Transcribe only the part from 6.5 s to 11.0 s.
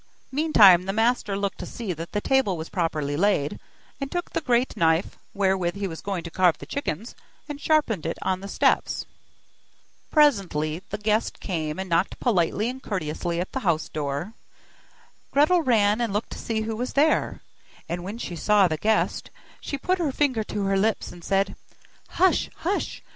the chickens, and sharpened it on the steps. Presently the